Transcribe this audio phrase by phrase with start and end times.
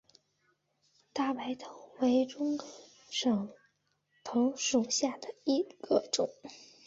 [1.13, 1.67] 大白藤
[1.99, 2.65] 为棕榈科
[3.11, 3.53] 省
[4.23, 6.27] 藤属下的一个种。